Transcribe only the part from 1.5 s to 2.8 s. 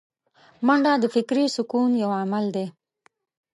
سکون یو عمل دی